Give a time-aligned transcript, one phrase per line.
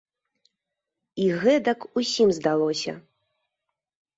[1.25, 2.91] І гэтак усім здалося.